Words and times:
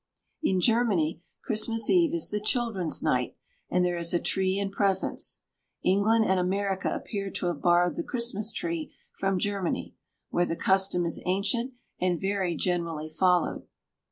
In 0.41 0.59
Germany, 0.61 1.21
Christmas 1.43 1.87
Eve 1.87 2.15
is 2.15 2.31
the 2.31 2.39
children's 2.39 3.03
night, 3.03 3.35
and 3.69 3.85
there 3.85 3.97
is 3.97 4.15
a 4.15 4.19
tree 4.19 4.57
and 4.57 4.71
presents. 4.71 5.43
England 5.83 6.25
and 6.25 6.39
America 6.39 6.91
appear 6.91 7.29
to 7.29 7.45
have 7.45 7.61
borrowed 7.61 7.95
the 7.95 8.03
Christmas 8.03 8.51
tree 8.51 8.95
from 9.19 9.37
Germany, 9.37 9.93
where 10.31 10.47
the 10.47 10.55
custom 10.55 11.05
is 11.05 11.21
ancient 11.27 11.75
and 11.99 12.19
very 12.19 12.55
generally 12.55 13.09
followed. 13.09 13.67